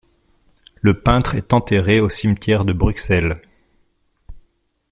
[0.81, 3.39] Le peintre est enterré au cimetière de Bruxelles.